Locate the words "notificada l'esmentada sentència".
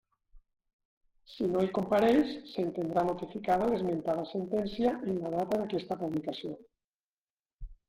3.11-4.97